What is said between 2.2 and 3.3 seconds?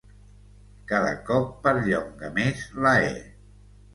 més la e.